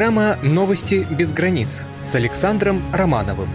Программа 0.00 0.38
«Новости 0.42 1.06
без 1.10 1.30
границ» 1.30 1.82
с 2.04 2.14
Александром 2.14 2.82
Романовым. 2.90 3.50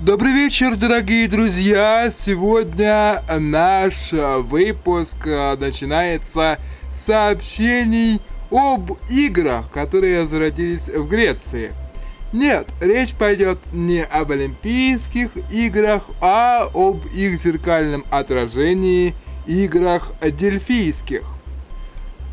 Добрый 0.00 0.32
вечер, 0.32 0.74
дорогие 0.74 1.28
друзья! 1.28 2.10
Сегодня 2.10 3.22
наш 3.38 4.12
выпуск 4.12 5.24
начинается 5.24 6.58
с 6.92 7.02
сообщений 7.02 8.20
об 8.50 8.98
играх, 9.08 9.70
которые 9.70 10.26
зародились 10.26 10.88
в 10.88 11.06
Греции. 11.06 11.70
Нет, 12.32 12.66
речь 12.80 13.14
пойдет 13.14 13.60
не 13.72 14.02
об 14.02 14.32
Олимпийских 14.32 15.30
играх, 15.52 16.10
а 16.20 16.68
об 16.74 17.06
их 17.06 17.38
зеркальном 17.38 18.04
отражении 18.10 19.14
играх 19.46 20.12
дельфийских. 20.20 21.22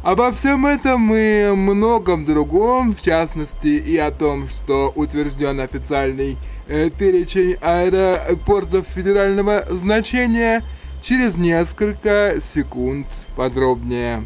Обо 0.04 0.32
всем 0.32 0.66
этом 0.66 1.14
и 1.14 1.52
многом 1.52 2.26
другом, 2.26 2.96
в 2.96 3.02
частности 3.02 3.68
и 3.68 3.98
о 3.98 4.10
том, 4.10 4.50
что 4.50 4.92
утвержден 4.96 5.60
официальный 5.60 6.38
э, 6.68 6.90
перечень 6.90 7.58
аэропортов 7.62 8.88
федерального 8.88 9.66
значения, 9.70 10.64
через 11.02 11.38
несколько 11.38 12.36
секунд 12.42 13.08
подробнее. 13.36 14.26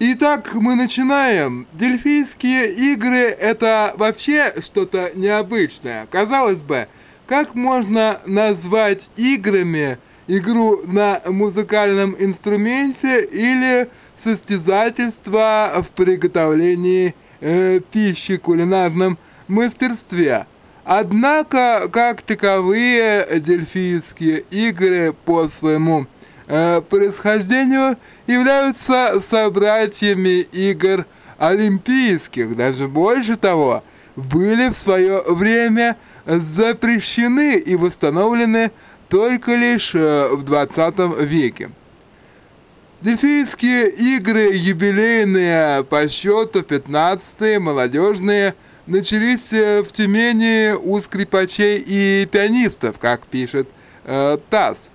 Итак, 0.00 0.54
мы 0.54 0.74
начинаем. 0.74 1.66
Дельфийские 1.72 2.72
игры 2.92 3.16
это 3.16 3.94
вообще 3.96 4.52
что-то 4.60 5.12
необычное. 5.14 6.06
Казалось 6.10 6.62
бы, 6.62 6.88
как 7.26 7.54
можно 7.54 8.18
назвать 8.26 9.10
играми 9.16 9.98
игру 10.26 10.80
на 10.86 11.20
музыкальном 11.26 12.16
инструменте 12.18 13.24
или 13.24 13.88
состязательство 14.16 15.72
в 15.82 15.90
приготовлении 15.90 17.14
э, 17.40 17.80
пищи 17.90 18.36
кулинарном 18.36 19.18
мастерстве? 19.48 20.46
Однако, 20.84 21.88
как 21.90 22.20
таковые 22.22 23.26
дельфийские 23.40 24.44
игры 24.50 25.14
по 25.24 25.48
своему 25.48 26.06
э, 26.46 26.82
происхождению 26.82 27.96
являются 28.26 29.18
собратьями 29.20 30.40
игр 30.40 31.06
олимпийских. 31.38 32.54
Даже 32.54 32.86
больше 32.86 33.36
того, 33.36 33.82
были 34.16 34.68
в 34.68 34.74
свое 34.74 35.22
время 35.22 35.96
запрещены 36.26 37.56
и 37.56 37.76
восстановлены 37.76 38.70
только 39.08 39.54
лишь 39.54 39.94
э, 39.94 40.28
в 40.32 40.42
20 40.42 41.20
веке. 41.20 41.70
Дельфийские 43.00 43.90
игры 43.90 44.50
юбилейные 44.54 45.84
по 45.84 46.08
счету 46.08 46.62
15 46.62 47.60
молодежные 47.60 48.54
начались 48.86 49.52
э, 49.52 49.82
в 49.82 49.92
Тюмени 49.92 50.72
у 50.72 50.98
скрипачей 51.00 51.84
и 51.86 52.26
пианистов, 52.30 52.98
как 52.98 53.26
пишет 53.26 53.68
э, 54.04 54.38
ТАСС. 54.48 54.90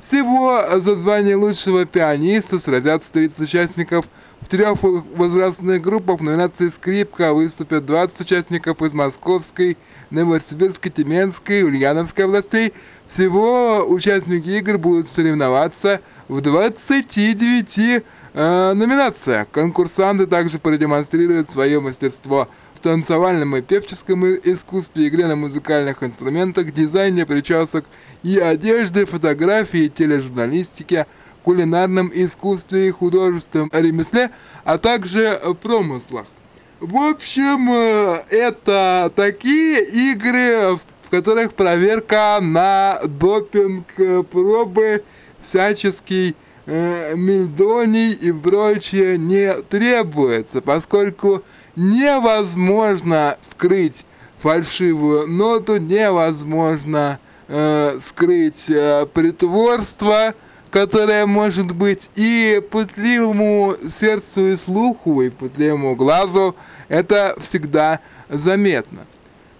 Всего 0.00 0.64
за 0.80 0.96
звание 0.96 1.36
лучшего 1.36 1.86
пианиста 1.86 2.58
сразятся 2.58 3.12
30 3.12 3.38
участников 3.38 4.06
в 4.42 4.48
трех 4.48 4.82
возрастных 4.82 5.80
группах. 5.80 6.20
В 6.20 6.22
номинации 6.22 6.68
«Скрипка» 6.68 7.32
выступят 7.32 7.86
20 7.86 8.20
участников 8.20 8.82
из 8.82 8.92
Московской, 8.92 9.76
Новосибирской, 10.10 10.90
Тюменской, 10.90 11.62
Ульяновской 11.62 12.24
областей. 12.24 12.72
Всего 13.08 13.84
участники 13.88 14.48
игр 14.48 14.78
будут 14.78 15.08
соревноваться 15.08 16.00
в 16.28 16.40
29 16.40 17.78
э, 17.78 18.72
номинациях. 18.74 19.48
Конкурсанты 19.50 20.26
также 20.26 20.58
продемонстрируют 20.58 21.48
свое 21.48 21.80
мастерство– 21.80 22.48
танцевальном 22.82 23.56
и 23.56 23.62
певческом 23.62 24.26
искусстве, 24.26 25.08
игре 25.08 25.26
на 25.26 25.36
музыкальных 25.36 26.02
инструментах, 26.02 26.72
дизайне 26.72 27.24
причесок 27.24 27.86
и 28.22 28.38
одежды, 28.38 29.06
фотографии, 29.06 29.88
тележурналистике, 29.88 31.06
кулинарном 31.42 32.10
искусстве 32.14 32.88
и 32.88 32.90
художественном 32.90 33.70
ремесле, 33.72 34.30
а 34.64 34.78
также 34.78 35.40
промыслах. 35.60 36.26
В 36.80 36.96
общем, 36.96 37.70
э, 37.70 38.24
это 38.30 39.12
такие 39.14 39.84
игры, 40.12 40.78
в 41.02 41.10
которых 41.10 41.54
проверка 41.54 42.38
на 42.40 43.00
допинг 43.04 43.86
пробы 44.30 45.04
всяческий 45.44 46.34
э, 46.66 47.14
мельдоний 47.14 48.12
и 48.12 48.32
прочее 48.32 49.18
не 49.18 49.52
требуется, 49.62 50.60
поскольку 50.60 51.42
невозможно 51.76 53.36
скрыть 53.40 54.04
фальшивую 54.40 55.28
ноту, 55.28 55.76
невозможно 55.76 57.18
э, 57.48 57.98
скрыть 58.00 58.68
э, 58.68 59.06
притворство, 59.12 60.34
которое 60.72 61.26
может 61.26 61.76
быть 61.76 62.08
и 62.16 62.60
пытливому 62.70 63.76
сердцу 63.88 64.48
и 64.48 64.56
слуху, 64.56 65.22
и 65.22 65.28
пытливому 65.28 65.94
глазу, 65.94 66.56
это 66.88 67.36
всегда 67.40 68.00
заметно. 68.30 69.00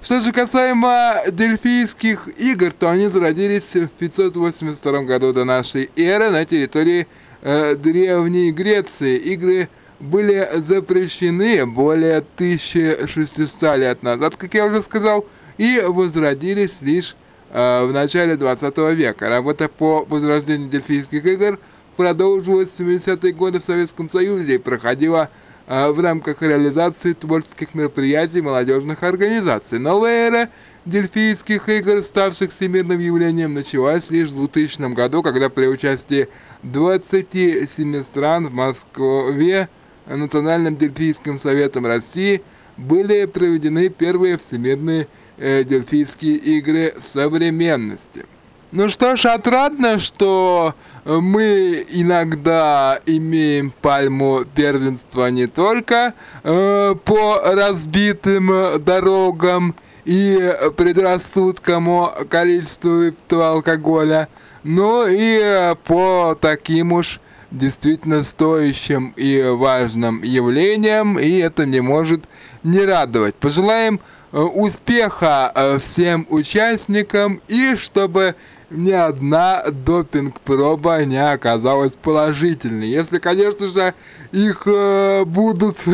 Что 0.00 0.20
же 0.20 0.32
касаемо 0.32 1.16
дельфийских 1.30 2.28
игр, 2.38 2.72
то 2.72 2.90
они 2.90 3.06
зародились 3.06 3.74
в 3.74 3.88
582 3.88 5.02
году 5.02 5.32
до 5.32 5.44
нашей 5.44 5.90
эры 5.96 6.30
на 6.30 6.44
территории 6.44 7.06
э, 7.42 7.76
Древней 7.76 8.50
Греции. 8.50 9.18
Игры 9.18 9.68
были 10.00 10.48
запрещены 10.56 11.66
более 11.66 12.24
1600 12.36 13.76
лет 13.76 14.02
назад, 14.02 14.34
как 14.36 14.54
я 14.54 14.64
уже 14.64 14.82
сказал, 14.82 15.26
и 15.58 15.80
возродились 15.86 16.80
лишь 16.80 17.14
в 17.52 17.90
начале 17.92 18.36
20 18.36 18.78
века. 18.94 19.28
Работа 19.28 19.68
по 19.68 20.06
возрождению 20.08 20.70
дельфийских 20.70 21.24
игр 21.26 21.58
продолжилась 21.96 22.68
в 22.68 22.80
70-е 22.80 23.32
годы 23.32 23.60
в 23.60 23.64
Советском 23.64 24.08
Союзе 24.08 24.54
и 24.54 24.58
проходила 24.58 25.28
э, 25.66 25.90
в 25.90 26.00
рамках 26.00 26.42
реализации 26.42 27.12
творческих 27.12 27.74
мероприятий 27.74 28.40
молодежных 28.40 29.02
организаций. 29.02 29.78
Новая 29.78 30.28
эра 30.28 30.48
дельфийских 30.84 31.68
игр, 31.68 32.02
ставших 32.02 32.50
всемирным 32.50 32.98
явлением, 32.98 33.54
началась 33.54 34.10
лишь 34.10 34.30
в 34.30 34.36
2000 34.36 34.94
году, 34.94 35.22
когда 35.22 35.48
при 35.48 35.66
участии 35.66 36.28
27 36.62 38.02
стран 38.02 38.48
в 38.48 38.54
Москве 38.54 39.68
Национальным 40.06 40.76
дельфийским 40.76 41.38
советом 41.38 41.86
России 41.86 42.42
были 42.76 43.26
проведены 43.26 43.88
первые 43.88 44.38
всемирные 44.38 45.02
э, 45.02 45.06
дельфийские 45.42 46.36
игры 46.36 46.94
современности. 47.00 48.24
Ну 48.72 48.88
что 48.88 49.16
ж, 49.16 49.26
отрадно, 49.26 49.98
что 49.98 50.74
мы 51.04 51.84
иногда 51.90 53.00
имеем 53.04 53.70
пальму 53.82 54.44
первенства 54.54 55.30
не 55.30 55.46
только 55.46 56.14
э, 56.42 56.94
по 57.04 57.42
разбитым 57.44 58.50
дорогам 58.82 59.74
и 60.06 60.56
предрассудкам 60.74 61.88
о 61.90 62.08
количестве 62.30 62.90
выпитого 62.90 63.50
алкоголя, 63.50 64.28
но 64.64 65.06
и 65.06 65.74
по 65.84 66.34
таким 66.40 66.92
уж 66.92 67.20
действительно 67.50 68.22
стоящим 68.22 69.12
и 69.16 69.42
важным 69.42 70.22
явлением, 70.22 71.18
и 71.18 71.36
это 71.36 71.66
не 71.66 71.80
может 71.80 72.24
не 72.62 72.80
радовать. 72.80 73.34
Пожелаем 73.34 73.96
э, 73.96 74.21
успеха 74.32 75.52
э, 75.54 75.78
всем 75.78 76.26
участникам 76.30 77.40
и 77.48 77.76
чтобы 77.76 78.34
ни 78.70 78.90
одна 78.90 79.62
допинг-проба 79.70 81.04
не 81.04 81.22
оказалась 81.22 81.96
положительной. 81.96 82.88
Если, 82.88 83.18
конечно 83.18 83.66
же, 83.66 83.94
их 84.32 84.62
э, 84.66 85.24
будут 85.24 85.84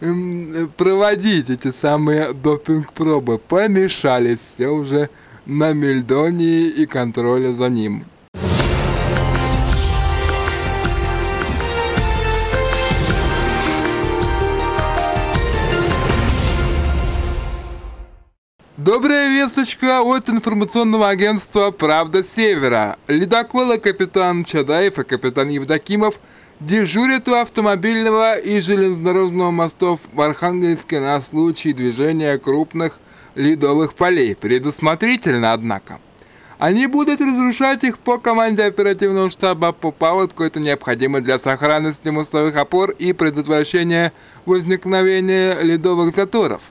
проводить, 0.76 1.50
эти 1.50 1.70
самые 1.70 2.32
допинг-пробы. 2.32 3.38
Помешались 3.38 4.40
все 4.40 4.68
уже 4.68 5.10
на 5.46 5.72
мельдонии 5.72 6.68
и 6.68 6.86
контроле 6.86 7.52
за 7.52 7.68
ним. 7.68 8.04
Добрая 18.88 19.28
весточка 19.28 20.00
от 20.00 20.30
информационного 20.30 21.10
агентства 21.10 21.70
«Правда 21.70 22.22
Севера». 22.22 22.96
Ледоколы 23.06 23.76
капитан 23.76 24.46
Чадаев 24.46 24.98
и 24.98 25.04
капитан 25.04 25.50
Евдокимов 25.50 26.18
дежурят 26.58 27.28
у 27.28 27.34
автомобильного 27.34 28.38
и 28.38 28.62
железнодорожного 28.62 29.50
мостов 29.50 30.00
в 30.14 30.18
Архангельске 30.22 31.00
на 31.00 31.20
случай 31.20 31.74
движения 31.74 32.38
крупных 32.38 32.98
ледовых 33.34 33.92
полей. 33.92 34.34
Предусмотрительно, 34.34 35.52
однако. 35.52 36.00
Они 36.58 36.86
будут 36.86 37.20
разрушать 37.20 37.84
их 37.84 37.98
по 37.98 38.16
команде 38.16 38.64
оперативного 38.64 39.28
штаба 39.28 39.72
по 39.72 39.90
паводку. 39.90 40.44
Это 40.44 40.60
необходимо 40.60 41.20
для 41.20 41.38
сохранности 41.38 42.08
мостовых 42.08 42.56
опор 42.56 42.92
и 42.92 43.12
предотвращения 43.12 44.14
возникновения 44.46 45.60
ледовых 45.60 46.14
заторов. 46.14 46.62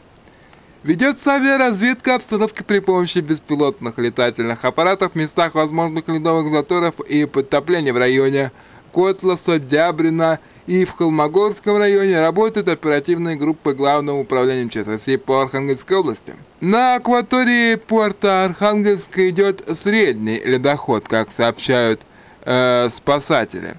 Ведется 0.87 1.33
авиаразведка 1.33 2.15
обстановки 2.15 2.63
при 2.63 2.79
помощи 2.79 3.17
беспилотных 3.17 3.97
летательных 3.97 4.63
аппаратов 4.63 5.11
в 5.11 5.15
местах 5.15 5.53
возможных 5.53 6.07
ледовых 6.07 6.49
заторов 6.49 7.01
и 7.01 7.25
подтоплений 7.25 7.91
в 7.91 7.97
районе 7.97 8.53
Котласа, 8.93 9.59
Дябрина 9.59 10.39
и 10.65 10.85
в 10.85 10.93
Холмогорском 10.93 11.75
районе 11.75 12.21
работают 12.21 12.69
оперативные 12.69 13.35
группы 13.35 13.73
Главного 13.73 14.19
управления 14.19 14.63
МЧС 14.63 14.87
России 14.87 15.17
по 15.17 15.41
Архангельской 15.41 15.97
области. 15.97 16.35
На 16.61 16.95
акватории 16.95 17.75
порта 17.75 18.45
Архангельска 18.45 19.29
идет 19.29 19.65
средний 19.77 20.39
ледоход, 20.39 21.05
как 21.05 21.33
сообщают 21.33 22.03
э, 22.45 22.87
спасатели. 22.87 23.75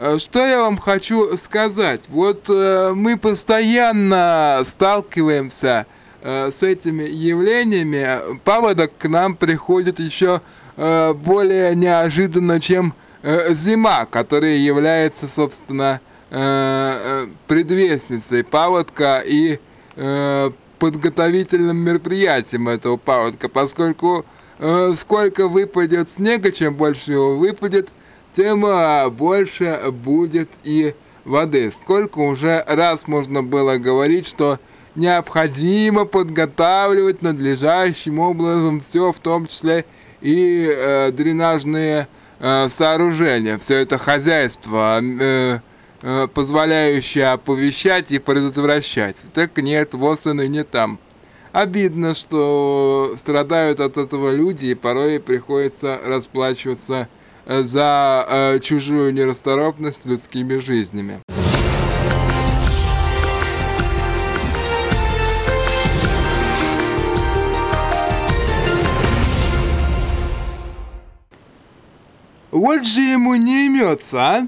Э, 0.00 0.18
что 0.18 0.44
я 0.44 0.62
вам 0.62 0.76
хочу 0.76 1.36
сказать? 1.36 2.08
Вот 2.08 2.46
э, 2.48 2.94
мы 2.96 3.16
постоянно 3.16 4.62
сталкиваемся 4.64 5.86
э, 5.88 5.95
с 6.22 6.62
этими 6.62 7.04
явлениями. 7.04 8.38
Паводок 8.44 8.92
к 8.98 9.08
нам 9.08 9.36
приходит 9.36 9.98
еще 9.98 10.40
э, 10.76 11.12
более 11.12 11.74
неожиданно, 11.74 12.60
чем 12.60 12.94
Э, 13.28 13.52
зима, 13.54 14.06
которая 14.06 14.54
является, 14.54 15.26
собственно, 15.26 16.00
э, 16.30 16.36
э, 16.38 17.26
предвестницей 17.48 18.44
паводка 18.44 19.20
и 19.24 19.58
подготовительным 20.78 21.78
мероприятием 21.78 22.68
этого 22.68 22.98
паводка, 22.98 23.48
поскольку 23.48 24.26
сколько 24.94 25.48
выпадет 25.48 26.10
снега, 26.10 26.52
чем 26.52 26.74
больше 26.74 27.12
его 27.12 27.34
выпадет, 27.34 27.88
тем 28.36 28.60
больше 29.16 29.80
будет 29.90 30.50
и 30.64 30.94
воды. 31.24 31.72
Сколько 31.74 32.18
уже 32.18 32.62
раз 32.68 33.08
можно 33.08 33.42
было 33.42 33.78
говорить, 33.78 34.26
что 34.26 34.58
необходимо 34.96 36.04
подготавливать 36.04 37.22
надлежащим 37.22 38.18
образом 38.18 38.80
все, 38.80 39.12
в 39.12 39.20
том 39.20 39.46
числе 39.46 39.84
и 40.20 40.68
э, 40.68 41.12
дренажные 41.12 42.08
э, 42.40 42.68
сооружения, 42.68 43.58
все 43.58 43.76
это 43.76 43.98
хозяйство, 43.98 45.00
э, 45.00 45.58
э, 46.02 46.28
позволяющее 46.32 47.28
оповещать 47.28 48.10
и 48.10 48.18
предотвращать. 48.18 49.16
Так 49.32 49.56
нет, 49.58 49.94
вот 49.94 50.26
и 50.26 50.48
не 50.48 50.64
там. 50.64 50.98
Обидно, 51.52 52.14
что 52.14 53.14
страдают 53.16 53.80
от 53.80 53.96
этого 53.96 54.30
люди, 54.30 54.66
и 54.66 54.74
порой 54.74 55.20
приходится 55.20 55.98
расплачиваться 56.04 57.08
э, 57.46 57.62
за 57.62 58.26
э, 58.28 58.60
чужую 58.60 59.14
нерасторопность 59.14 60.04
людскими 60.04 60.58
жизнями. 60.58 61.20
Вот 72.50 72.84
же 72.86 73.00
ему 73.00 73.34
не 73.34 73.66
имется, 73.66 74.18
а? 74.18 74.46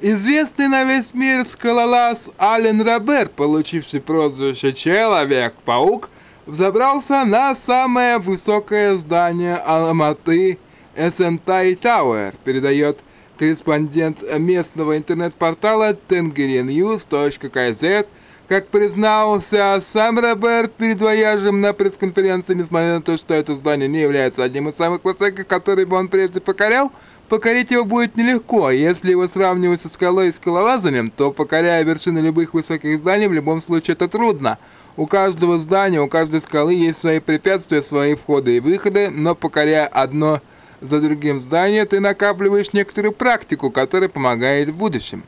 Известный 0.00 0.68
на 0.68 0.84
весь 0.84 1.14
мир 1.14 1.44
скалолаз 1.44 2.30
Ален 2.38 2.82
Робер, 2.82 3.28
получивший 3.28 4.00
прозвище 4.00 4.72
Человек-паук, 4.72 6.10
взобрался 6.44 7.24
на 7.24 7.54
самое 7.54 8.18
высокое 8.18 8.96
здание 8.96 9.56
Алматы 9.56 10.58
Эсентай 10.96 11.76
Тауэр, 11.76 12.34
передает 12.44 12.98
корреспондент 13.38 14.22
местного 14.38 14.96
интернет-портала 14.98 15.96
tengerenews.kz, 16.08 18.06
как 18.48 18.68
признался 18.68 19.78
сам 19.80 20.18
Роберт 20.18 20.72
перед 20.72 21.00
вояжем 21.00 21.60
на 21.60 21.72
пресс-конференции, 21.72 22.54
несмотря 22.54 22.94
на 22.94 23.02
то, 23.02 23.16
что 23.16 23.34
это 23.34 23.54
здание 23.54 23.88
не 23.88 24.00
является 24.00 24.44
одним 24.44 24.68
из 24.68 24.74
самых 24.74 25.04
высоких, 25.04 25.46
которые 25.46 25.86
бы 25.86 25.96
он 25.96 26.08
прежде 26.08 26.40
покорял, 26.40 26.92
Покорить 27.28 27.72
его 27.72 27.84
будет 27.84 28.16
нелегко, 28.16 28.70
если 28.70 29.10
его 29.10 29.26
сравнивать 29.26 29.80
со 29.80 29.88
скалой 29.88 30.28
и 30.28 30.32
скалолазанием, 30.32 31.10
то 31.10 31.32
покоряя 31.32 31.82
вершины 31.82 32.20
любых 32.20 32.54
высоких 32.54 32.98
зданий, 32.98 33.26
в 33.26 33.32
любом 33.32 33.60
случае 33.60 33.94
это 33.94 34.06
трудно. 34.06 34.58
У 34.96 35.08
каждого 35.08 35.58
здания, 35.58 36.00
у 36.00 36.08
каждой 36.08 36.40
скалы 36.40 36.74
есть 36.74 37.00
свои 37.00 37.18
препятствия, 37.18 37.82
свои 37.82 38.14
входы 38.14 38.58
и 38.58 38.60
выходы, 38.60 39.10
но 39.10 39.34
покоряя 39.34 39.88
одно 39.88 40.40
за 40.80 41.00
другим 41.00 41.40
здание, 41.40 41.84
ты 41.84 41.98
накапливаешь 41.98 42.72
некоторую 42.72 43.12
практику, 43.12 43.72
которая 43.72 44.08
помогает 44.08 44.68
в 44.68 44.76
будущем. 44.76 45.24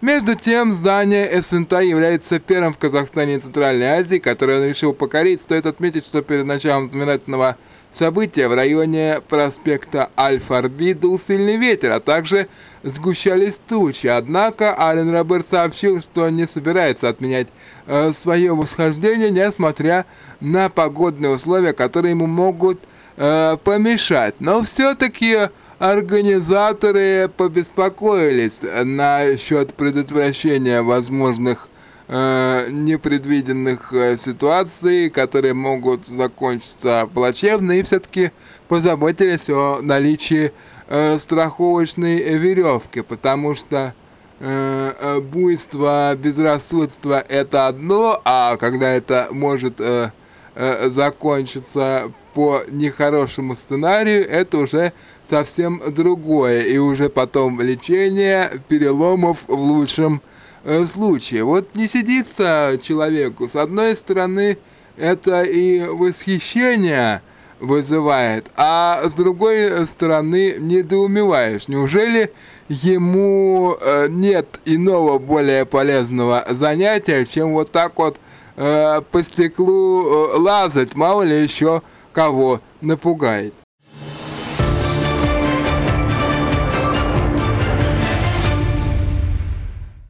Между 0.00 0.36
тем, 0.36 0.70
здание 0.70 1.42
СНТ 1.42 1.72
является 1.72 2.38
первым 2.38 2.72
в 2.72 2.78
Казахстане 2.78 3.34
и 3.34 3.40
Центральной 3.40 3.86
Азии, 3.86 4.18
которое 4.18 4.60
он 4.60 4.68
решил 4.68 4.92
покорить. 4.92 5.42
Стоит 5.42 5.66
отметить, 5.66 6.06
что 6.06 6.22
перед 6.22 6.46
началом 6.46 6.88
знаменательного 6.88 7.56
события 7.90 8.46
в 8.46 8.54
районе 8.54 9.20
проспекта 9.28 10.10
Аль-Фарби 10.16 10.92
дул 10.92 11.18
сильный 11.18 11.56
ветер, 11.56 11.90
а 11.90 11.98
также 11.98 12.46
сгущались 12.84 13.60
тучи. 13.66 14.06
Однако 14.06 14.80
Ален 14.80 15.12
Робер 15.12 15.42
сообщил, 15.42 16.00
что 16.00 16.30
не 16.30 16.46
собирается 16.46 17.08
отменять 17.08 17.48
э, 17.88 18.12
свое 18.12 18.54
восхождение, 18.54 19.30
несмотря 19.30 20.06
на 20.38 20.68
погодные 20.68 21.32
условия, 21.32 21.72
которые 21.72 22.12
ему 22.12 22.28
могут 22.28 22.78
э, 23.16 23.56
помешать. 23.64 24.36
Но 24.38 24.62
все-таки 24.62 25.48
организаторы 25.78 27.30
побеспокоились 27.36 28.60
насчет 28.84 29.74
предотвращения 29.74 30.82
возможных 30.82 31.68
э, 32.08 32.68
непредвиденных 32.70 33.92
э, 33.92 34.16
ситуаций, 34.16 35.08
которые 35.08 35.54
могут 35.54 36.06
закончиться 36.06 37.08
плачевно, 37.14 37.72
и 37.72 37.82
все-таки 37.82 38.32
позаботились 38.66 39.48
о 39.50 39.78
наличии 39.80 40.52
э, 40.88 41.18
страховочной 41.18 42.36
веревки, 42.38 43.02
потому 43.02 43.54
что 43.54 43.94
э, 44.40 44.92
э, 44.98 45.20
буйство, 45.20 46.16
безрассудство 46.16 47.20
это 47.20 47.68
одно, 47.68 48.20
а 48.24 48.56
когда 48.56 48.88
это 48.88 49.28
может 49.30 49.80
э, 49.80 50.10
э, 50.56 50.88
закончиться 50.90 52.12
по 52.34 52.62
нехорошему 52.68 53.54
сценарию, 53.56 54.28
это 54.28 54.58
уже 54.58 54.92
совсем 55.28 55.82
другое, 55.88 56.62
и 56.62 56.78
уже 56.78 57.08
потом 57.08 57.60
лечение 57.60 58.50
переломов 58.68 59.44
в 59.46 59.58
лучшем 59.58 60.22
Э, 60.64 60.84
случае. 60.84 61.44
Вот 61.44 61.74
не 61.74 61.86
сидится 61.86 62.78
человеку. 62.82 63.48
С 63.48 63.56
одной 63.56 63.96
стороны, 63.96 64.58
это 64.96 65.42
и 65.42 65.80
восхищение 65.84 67.22
вызывает, 67.58 68.46
а 68.54 69.00
с 69.04 69.14
другой 69.14 69.86
стороны, 69.86 70.56
недоумеваешь. 70.58 71.68
Неужели 71.68 72.32
ему 72.68 73.76
э, 73.80 74.08
нет 74.10 74.60
иного 74.66 75.18
более 75.18 75.64
полезного 75.64 76.44
занятия, 76.50 77.24
чем 77.24 77.54
вот 77.54 77.70
так 77.70 77.96
вот 77.96 78.18
э, 78.56 79.00
по 79.10 79.22
стеклу 79.22 80.28
лазать, 80.36 80.94
мало 80.94 81.22
ли 81.22 81.42
еще 81.42 81.82
кого 82.18 82.60
напугает. 82.80 83.54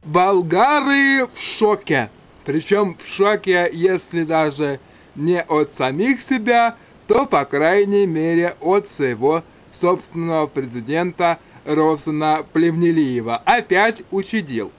болгары 0.03 1.27
в 1.31 1.39
шоке. 1.39 2.09
Причем 2.45 2.97
в 2.99 3.07
шоке, 3.07 3.69
если 3.71 4.23
даже 4.23 4.79
не 5.15 5.39
от 5.39 5.71
самих 5.71 6.23
себя, 6.23 6.77
то, 7.07 7.27
по 7.27 7.45
крайней 7.45 8.07
мере, 8.07 8.55
от 8.59 8.89
своего 8.89 9.43
собственного 9.69 10.47
президента 10.47 11.37
Росана 11.63 12.43
Плевнелиева. 12.53 13.39
Опять 13.45 14.01
учудил. 14.09 14.71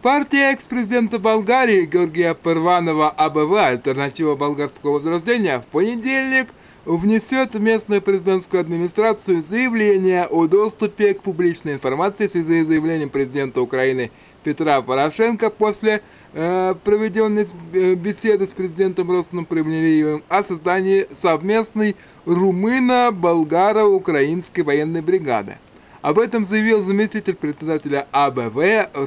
Партия 0.00 0.52
экс-президента 0.54 1.18
Болгарии 1.18 1.84
Георгия 1.84 2.32
Перванова 2.32 3.10
АБВ 3.10 3.52
«Альтернатива 3.58 4.36
болгарского 4.36 4.94
возрождения» 4.94 5.60
в 5.60 5.66
понедельник 5.66 6.48
внесет 6.84 7.54
в 7.54 7.60
местную 7.60 8.02
президентскую 8.02 8.60
администрацию 8.60 9.42
заявление 9.42 10.26
о 10.26 10.46
доступе 10.46 11.14
к 11.14 11.22
публичной 11.22 11.72
информации 11.74 12.26
в 12.26 12.30
связи 12.30 12.64
с 12.64 12.66
заявлением 12.66 13.10
президента 13.10 13.60
Украины 13.60 14.10
Петра 14.42 14.82
Порошенко 14.82 15.50
после 15.50 16.02
э, 16.32 16.74
проведенной 16.82 17.46
э, 17.72 17.94
беседы 17.94 18.48
с 18.48 18.52
президентом 18.52 19.08
Ростом 19.10 19.44
Премьериевым 19.44 20.24
о 20.28 20.42
создании 20.42 21.06
совместной 21.12 21.94
румыно-болгаро-украинской 22.26 24.62
военной 24.62 25.02
бригады. 25.02 25.58
Об 26.00 26.18
этом 26.18 26.44
заявил 26.44 26.82
заместитель 26.82 27.36
председателя 27.36 28.08
АБВ 28.10 28.56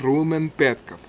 Румен 0.01 0.49
Петков. 0.49 1.01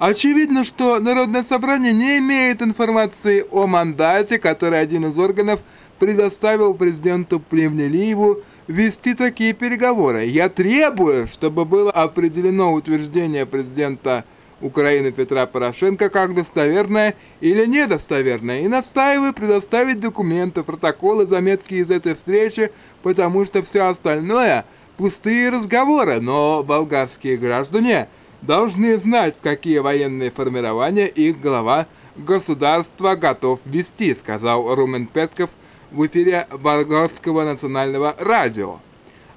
Очевидно, 0.00 0.64
что 0.64 0.98
Народное 0.98 1.42
собрание 1.42 1.92
не 1.92 2.16
имеет 2.20 2.62
информации 2.62 3.44
о 3.50 3.66
мандате, 3.66 4.38
который 4.38 4.80
один 4.80 5.04
из 5.04 5.18
органов 5.18 5.60
предоставил 5.98 6.72
президенту 6.72 7.38
Плевнелиеву 7.38 8.40
вести 8.66 9.12
такие 9.12 9.52
переговоры. 9.52 10.24
Я 10.24 10.48
требую, 10.48 11.26
чтобы 11.26 11.66
было 11.66 11.90
определено 11.90 12.72
утверждение 12.72 13.44
президента 13.44 14.24
Украины 14.62 15.12
Петра 15.12 15.44
Порошенко 15.44 16.08
как 16.08 16.34
достоверное 16.34 17.14
или 17.42 17.66
недостоверное, 17.66 18.62
и 18.62 18.68
настаиваю 18.68 19.34
предоставить 19.34 20.00
документы, 20.00 20.62
протоколы, 20.62 21.26
заметки 21.26 21.74
из 21.74 21.90
этой 21.90 22.14
встречи, 22.14 22.72
потому 23.02 23.44
что 23.44 23.62
все 23.62 23.86
остальное– 23.86 24.64
пустые 24.96 25.50
разговоры, 25.50 26.20
но 26.20 26.62
болгарские 26.62 27.36
граждане– 27.36 28.08
должны 28.42 28.96
знать, 28.96 29.36
какие 29.42 29.78
военные 29.78 30.30
формирования 30.30 31.06
их 31.06 31.40
глава 31.40 31.86
государства 32.16 33.14
готов 33.14 33.60
вести, 33.64 34.14
сказал 34.14 34.74
Румен 34.74 35.06
Петков 35.06 35.50
в 35.90 36.06
эфире 36.06 36.46
Болгарского 36.50 37.44
национального 37.44 38.14
радио. 38.18 38.78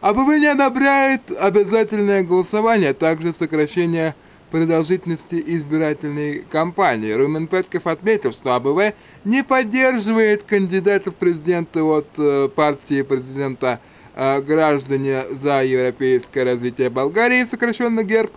АБВ 0.02 0.28
не 0.40 0.48
одобряет 0.48 1.22
обязательное 1.32 2.24
голосование, 2.24 2.90
а 2.90 2.94
также 2.94 3.32
сокращение 3.32 4.16
продолжительности 4.52 5.42
избирательной 5.48 6.44
кампании. 6.48 7.12
Румен 7.12 7.48
Петков 7.48 7.88
отметил, 7.88 8.32
что 8.32 8.54
АБВ 8.54 8.94
не 9.26 9.44
поддерживает 9.44 10.44
кандидатов 10.44 11.16
в 11.16 11.18
президенты 11.18 11.82
от 11.82 12.08
э, 12.18 12.50
партии 12.54 13.02
президента 13.02 13.80
э, 14.14 14.42
«Граждане 14.42 15.24
за 15.32 15.64
европейское 15.64 16.46
развитие 16.46 16.92
Болгарии», 16.92 17.46
сокращенно 17.46 18.04
ГЕРБ, 18.04 18.30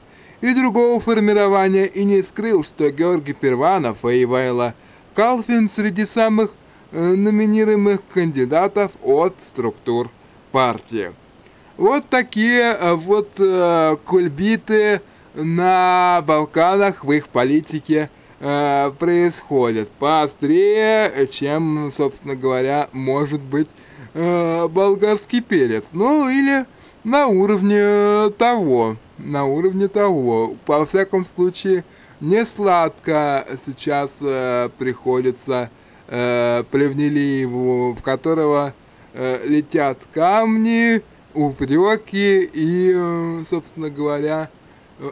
и 0.46 0.54
другого 0.54 1.00
формирования 1.00 1.86
и 1.86 2.04
не 2.04 2.22
скрыл, 2.22 2.62
что 2.64 2.90
Георгий 2.90 3.32
Перванов 3.32 4.04
и 4.04 4.22
Ивайло 4.22 4.74
Калфин 5.14 5.68
среди 5.68 6.06
самых 6.06 6.50
э, 6.92 7.14
номинируемых 7.14 8.00
кандидатов 8.12 8.92
от 9.02 9.34
структур 9.40 10.10
партии. 10.52 11.12
Вот 11.76 12.08
такие 12.08 12.76
э, 12.78 12.94
вот 12.94 13.30
э, 13.38 13.96
кульбиты 14.04 15.00
на 15.34 16.22
Балканах 16.26 17.04
в 17.04 17.12
их 17.12 17.28
политике 17.28 18.10
э, 18.40 18.92
происходят. 18.98 19.90
Поострее, 19.98 21.26
чем, 21.26 21.90
собственно 21.90 22.36
говоря, 22.36 22.88
может 22.92 23.40
быть 23.40 23.68
э, 24.14 24.68
болгарский 24.68 25.40
перец. 25.40 25.86
Ну 25.92 26.28
или 26.28 26.66
на 27.04 27.26
уровне 27.26 28.30
того 28.38 28.96
на 29.18 29.44
уровне 29.46 29.88
того. 29.88 30.54
По 30.66 30.84
всяком 30.84 31.24
случае, 31.24 31.84
не 32.20 32.44
сладко 32.44 33.46
сейчас 33.64 34.18
э, 34.20 34.70
приходится 34.78 35.70
э, 36.08 36.64
Плевнелиеву, 36.70 37.94
в 37.94 38.02
которого 38.02 38.72
э, 39.14 39.46
летят 39.46 39.98
камни, 40.12 41.02
упреки 41.34 42.48
и, 42.52 42.92
э, 42.94 43.44
собственно 43.44 43.90
говоря, 43.90 44.48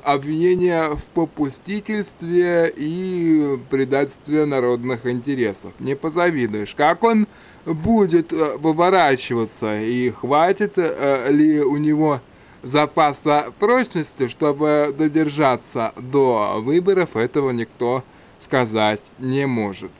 обвинения 0.02 0.94
в 0.94 1.04
попустительстве 1.08 2.72
и 2.74 3.58
предательстве 3.70 4.46
народных 4.46 5.06
интересов. 5.06 5.72
Не 5.78 5.94
позавидуешь. 5.94 6.74
Как 6.74 7.04
он 7.04 7.26
будет 7.66 8.32
э, 8.32 8.56
выворачиваться 8.56 9.78
и 9.78 10.10
хватит 10.10 10.74
э, 10.76 11.30
ли 11.30 11.60
у 11.60 11.76
него 11.76 12.20
запаса 12.64 13.52
прочности, 13.58 14.28
чтобы 14.28 14.94
додержаться 14.96 15.92
до 15.96 16.60
выборов, 16.60 17.16
этого 17.16 17.50
никто 17.50 18.02
сказать 18.38 19.00
не 19.18 19.46
может. 19.46 19.90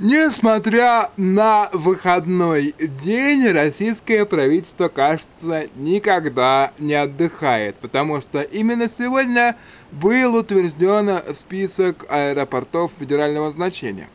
Несмотря 0.00 1.10
на 1.16 1.68
выходной 1.72 2.72
день, 2.78 3.48
российское 3.50 4.24
правительство, 4.24 4.88
кажется, 4.88 5.68
никогда 5.74 6.72
не 6.78 6.94
отдыхает, 6.94 7.76
потому 7.76 8.20
что 8.20 8.42
именно 8.42 8.86
сегодня 8.86 9.56
был 9.90 10.36
утвержден 10.36 11.20
список 11.34 12.06
аэропортов 12.08 12.92
федерального 12.98 13.50
значения. 13.50 14.08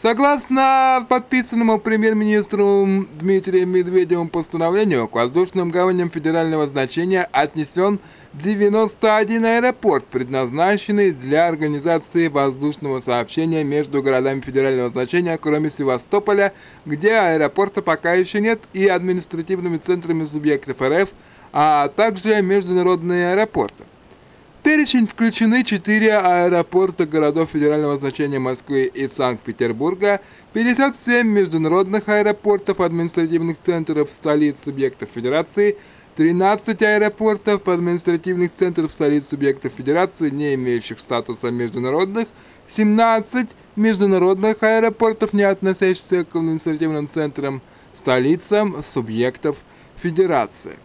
Согласно 0.00 1.04
подписанному 1.08 1.80
премьер-министром 1.80 3.08
Дмитрием 3.18 3.70
Медведевым 3.70 4.28
постановлению, 4.28 5.08
к 5.08 5.16
воздушным 5.16 5.72
гаваням 5.72 6.08
федерального 6.08 6.68
значения 6.68 7.28
отнесен 7.32 7.98
91 8.34 9.44
аэропорт, 9.44 10.06
предназначенный 10.06 11.10
для 11.10 11.48
организации 11.48 12.28
воздушного 12.28 13.00
сообщения 13.00 13.64
между 13.64 14.00
городами 14.00 14.40
федерального 14.40 14.88
значения, 14.88 15.36
кроме 15.36 15.68
Севастополя, 15.68 16.52
где 16.86 17.14
аэропорта 17.14 17.82
пока 17.82 18.12
еще 18.14 18.40
нет, 18.40 18.60
и 18.74 18.86
административными 18.86 19.78
центрами 19.78 20.26
субъектов 20.26 20.80
РФ, 20.80 21.08
а 21.52 21.88
также 21.88 22.40
международные 22.40 23.32
аэропорты 23.32 23.82
перечень 24.68 25.06
включены 25.06 25.64
четыре 25.64 26.18
аэропорта 26.18 27.06
городов 27.06 27.52
федерального 27.52 27.96
значения 27.96 28.38
Москвы 28.38 28.84
и 28.84 29.08
Санкт-Петербурга, 29.08 30.20
57 30.52 31.26
международных 31.26 32.06
аэропортов 32.06 32.80
административных 32.80 33.58
центров 33.58 34.12
столиц 34.12 34.56
субъектов 34.62 35.08
Федерации, 35.08 35.78
13 36.16 36.82
аэропортов 36.82 37.66
административных 37.66 38.52
центров 38.52 38.92
столиц 38.92 39.28
субъектов 39.28 39.72
Федерации, 39.72 40.28
не 40.28 40.52
имеющих 40.52 41.00
статуса 41.00 41.50
международных, 41.50 42.28
17 42.68 43.48
международных 43.76 44.62
аэропортов, 44.62 45.32
не 45.32 45.44
относящихся 45.44 46.26
к 46.26 46.36
административным 46.36 47.08
центрам 47.08 47.62
столицам 47.94 48.82
субъектов 48.82 49.56
Федерации. 49.96 50.76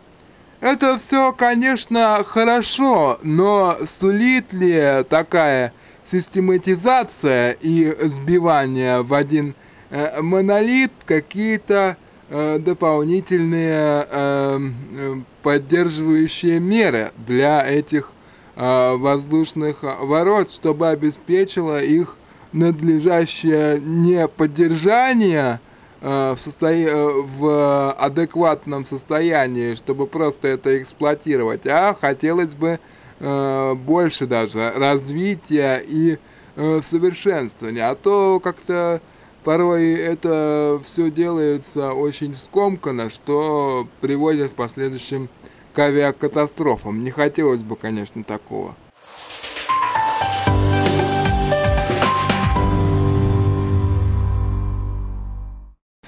Это 0.63 0.97
все, 0.97 1.33
конечно, 1.33 2.23
хорошо, 2.25 3.19
но 3.21 3.79
сулит 3.83 4.53
ли 4.53 5.03
такая 5.09 5.73
систематизация 6.05 7.57
и 7.59 7.93
сбивание 8.03 9.01
в 9.01 9.13
один 9.13 9.55
э, 9.89 10.21
монолит 10.21 10.93
какие-то 11.05 11.97
э, 12.29 12.59
дополнительные 12.59 14.07
э, 14.09 14.59
э 14.95 15.15
поддерживающие 15.41 16.61
меры 16.61 17.11
для 17.17 17.61
этих 17.69 18.13
э, 18.55 18.95
воздушных 18.95 19.83
ворот, 19.83 20.49
чтобы 20.49 20.87
обеспечило 20.87 21.83
их 21.83 22.15
надлежащее 22.53 23.81
не 23.81 24.29
поддержание 24.29 25.59
в, 26.03 26.37
состоя... 26.37 26.87
Э, 26.89 27.21
в 27.21 27.91
адекватном 27.93 28.85
состоянии, 28.85 29.73
чтобы 29.75 30.07
просто 30.07 30.49
это 30.49 30.81
эксплуатировать, 30.81 31.65
а 31.65 31.93
хотелось 31.93 32.55
бы 32.55 32.79
э, 33.19 33.73
больше 33.75 34.27
даже 34.27 34.71
развития 34.75 35.83
и 35.85 36.17
совершенствования, 36.55 37.89
а 37.89 37.95
то 37.95 38.39
как-то 38.39 39.01
порой 39.43 39.93
это 39.95 40.79
все 40.83 41.09
делается 41.09 41.93
очень 41.93 42.35
скомканно, 42.35 43.09
что 43.09 43.87
приводит 44.01 44.51
в 44.51 44.53
последующем 44.53 45.29
к 45.73 45.79
авиакатастрофам. 45.79 47.03
Не 47.03 47.11
хотелось 47.11 47.63
бы, 47.63 47.75
конечно, 47.75 48.23
такого. 48.23 48.75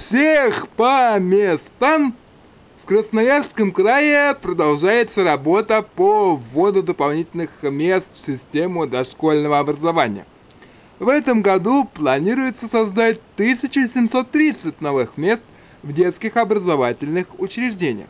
Всех 0.07 0.67
по 0.77 1.17
местам! 1.19 2.13
В 2.83 2.85
Красноярском 2.85 3.71
крае 3.71 4.35
продолжается 4.35 5.23
работа 5.23 5.81
по 5.81 6.35
вводу 6.35 6.83
дополнительных 6.83 7.63
мест 7.63 8.15
в 8.15 8.23
систему 8.23 8.85
дошкольного 8.85 9.57
образования. 9.57 10.27
В 10.99 11.09
этом 11.09 11.41
году 11.41 11.89
планируется 11.91 12.67
создать 12.67 13.19
1730 13.33 14.79
новых 14.79 15.17
мест 15.17 15.41
в 15.81 15.91
детских 15.91 16.37
образовательных 16.37 17.39
учреждениях. 17.39 18.09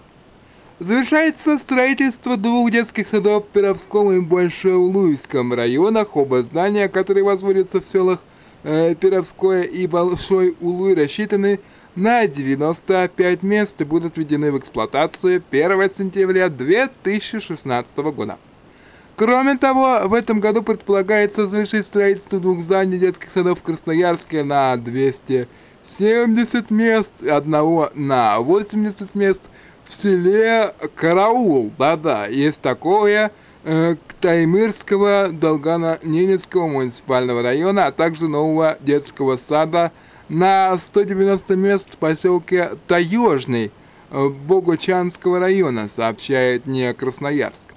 Завершается 0.79 1.57
строительство 1.57 2.35
двух 2.35 2.71
детских 2.71 3.07
садов 3.07 3.45
в 3.45 3.47
Перовском 3.53 4.11
и 4.11 4.19
Большеулуйском 4.19 5.53
районах, 5.53 6.17
оба 6.17 6.43
здания, 6.43 6.89
которые 6.89 7.23
возводятся 7.23 7.79
в 7.79 7.85
селах 7.85 8.19
э, 8.65 8.95
Перовское 8.95 9.61
и 9.61 9.87
Большой 9.87 10.57
Улуй, 10.59 10.93
рассчитаны 10.93 11.61
на 11.95 12.27
95 12.27 13.43
мест 13.43 13.79
и 13.79 13.85
будут 13.85 14.17
введены 14.17 14.51
в 14.51 14.57
эксплуатацию 14.57 15.41
1 15.49 15.89
сентября 15.89 16.49
2016 16.49 17.97
года. 17.97 18.37
Кроме 19.15 19.57
того, 19.57 20.01
в 20.03 20.13
этом 20.13 20.41
году 20.41 20.61
предполагается 20.61 21.47
завершить 21.47 21.85
строительство 21.85 22.39
двух 22.39 22.59
зданий 22.59 22.99
детских 22.99 23.31
садов 23.31 23.59
в 23.59 23.63
Красноярске 23.63 24.43
на 24.43 24.75
270 24.75 26.69
мест 26.69 27.23
одного 27.23 27.89
на 27.95 28.39
80 28.39 29.15
мест 29.15 29.41
в 29.85 29.93
селе 29.93 30.73
Караул. 30.95 31.71
Да-да, 31.77 32.25
есть 32.25 32.59
такое 32.59 33.31
э, 33.63 33.95
Таймырского 34.19 35.29
Долгано-Ненецкого 35.31 36.67
муниципального 36.67 37.41
района, 37.41 37.85
а 37.85 37.93
также 37.93 38.27
нового 38.27 38.77
детского 38.81 39.37
сада 39.37 39.93
на 40.29 40.77
190 40.77 41.55
мест 41.55 41.93
в 41.93 41.97
поселке 41.97 42.71
Таежный 42.87 43.71
э, 44.11 44.29
Богучанского 44.29 45.39
района, 45.39 45.87
сообщает 45.87 46.65
не 46.65 46.93
Красноярск. 46.93 47.75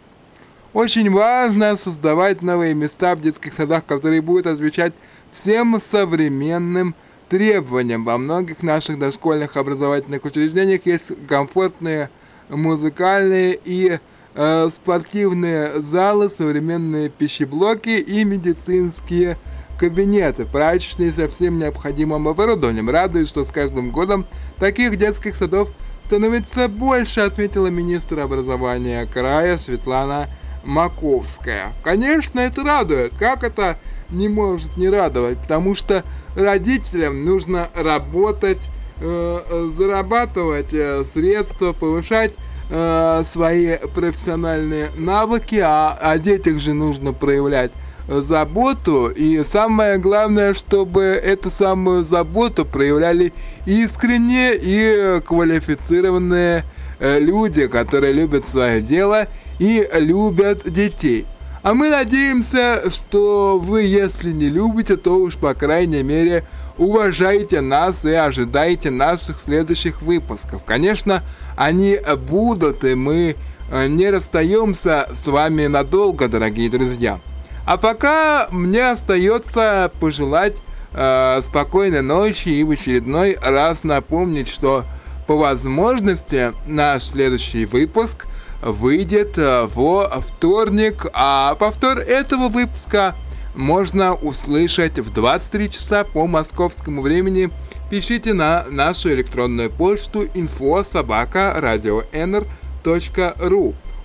Очень 0.72 1.10
важно 1.10 1.76
создавать 1.76 2.42
новые 2.42 2.74
места 2.74 3.14
в 3.14 3.20
детских 3.20 3.54
садах, 3.54 3.84
которые 3.86 4.20
будут 4.20 4.46
отвечать 4.46 4.92
всем 5.32 5.80
современным 5.80 6.94
требованиям. 7.28 8.04
Во 8.04 8.18
многих 8.18 8.62
наших 8.62 8.98
дошкольных 8.98 9.56
образовательных 9.56 10.24
учреждениях 10.24 10.84
есть 10.84 11.12
комфортные 11.26 12.10
музыкальные 12.48 13.58
и 13.64 13.98
э, 14.34 14.68
спортивные 14.72 15.82
залы, 15.82 16.28
современные 16.28 17.08
пищеблоки 17.08 17.90
и 17.98 18.24
медицинские 18.24 19.36
кабинеты, 19.78 20.44
прачечные 20.44 21.12
со 21.12 21.28
всем 21.28 21.58
необходимым 21.58 22.28
оборудованием. 22.28 22.90
Радует, 22.90 23.28
что 23.28 23.44
с 23.44 23.48
каждым 23.48 23.90
годом 23.90 24.26
таких 24.58 24.96
детских 24.96 25.36
садов 25.36 25.70
становится 26.04 26.68
больше, 26.68 27.20
отметила 27.20 27.68
министр 27.68 28.20
образования 28.20 29.06
края 29.06 29.56
Светлана 29.56 30.28
Маковская. 30.64 31.72
Конечно, 31.82 32.40
это 32.40 32.62
радует. 32.62 33.12
Как 33.18 33.44
это 33.44 33.78
не 34.10 34.28
может 34.28 34.76
не 34.76 34.88
радовать? 34.88 35.38
Потому 35.38 35.74
что 35.74 36.02
родителям 36.36 37.24
нужно 37.24 37.68
работать, 37.74 38.62
э, 39.00 39.68
зарабатывать 39.70 40.72
э, 40.72 41.04
средства, 41.04 41.72
повышать 41.72 42.32
э, 42.70 43.22
свои 43.24 43.76
профессиональные 43.94 44.88
навыки, 44.96 45.60
а 45.62 45.96
о 46.00 46.18
детях 46.18 46.58
же 46.58 46.72
нужно 46.72 47.12
проявлять 47.12 47.70
заботу. 48.08 49.08
И 49.08 49.42
самое 49.44 49.98
главное, 49.98 50.54
чтобы 50.54 51.02
эту 51.02 51.50
самую 51.50 52.04
заботу 52.04 52.64
проявляли 52.64 53.32
искренние 53.66 54.58
и 54.60 55.20
квалифицированные 55.20 56.64
э, 56.98 57.20
люди, 57.20 57.66
которые 57.66 58.12
любят 58.12 58.46
свое 58.46 58.80
дело 58.80 59.28
и 59.58 59.88
любят 59.92 60.70
детей. 60.70 61.26
А 61.62 61.74
мы 61.74 61.90
надеемся, 61.90 62.90
что 62.90 63.58
вы, 63.58 63.82
если 63.82 64.30
не 64.30 64.48
любите, 64.48 64.96
то 64.96 65.18
уж 65.18 65.36
по 65.36 65.54
крайней 65.54 66.02
мере 66.02 66.44
уважайте 66.78 67.60
нас 67.60 68.04
и 68.04 68.12
ожидайте 68.12 68.90
наших 68.90 69.38
следующих 69.38 70.00
выпусков. 70.00 70.62
Конечно, 70.64 71.24
они 71.56 71.98
будут, 72.28 72.84
и 72.84 72.94
мы 72.94 73.36
э, 73.70 73.86
не 73.88 74.08
расстаемся 74.08 75.08
с 75.12 75.26
вами 75.26 75.66
надолго, 75.66 76.28
дорогие 76.28 76.70
друзья. 76.70 77.20
А 77.68 77.76
пока 77.76 78.48
мне 78.50 78.90
остается 78.90 79.92
пожелать 80.00 80.56
э, 80.94 81.38
спокойной 81.42 82.00
ночи 82.00 82.48
и 82.48 82.64
в 82.64 82.70
очередной 82.70 83.36
раз 83.40 83.84
напомнить, 83.84 84.48
что 84.48 84.84
по 85.26 85.36
возможности 85.36 86.52
наш 86.66 87.04
следующий 87.04 87.66
выпуск– 87.66 88.26
выйдет 88.62 89.38
э, 89.38 89.66
во 89.74 90.20
вторник, 90.20 91.06
а 91.12 91.54
повтор 91.56 91.98
этого 91.98 92.48
выпуска 92.48 93.14
можно 93.54 94.14
услышать 94.14 94.98
в 94.98 95.12
23 95.12 95.70
часа 95.70 96.04
по 96.04 96.26
московскому 96.26 97.02
времени. 97.02 97.50
Пишите 97.90 98.34
на 98.34 98.64
нашу 98.70 99.12
электронную 99.12 99.70
почту 99.70 100.24
info 100.24 100.84
собака 100.84 101.54
радио 101.58 102.02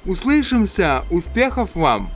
Услышимся! 0.05 1.03
Успехов 1.11 1.75
вам! 1.75 2.09